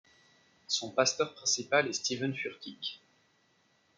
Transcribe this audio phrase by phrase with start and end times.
[0.65, 3.03] Son pasteur principal est Steven Furtick.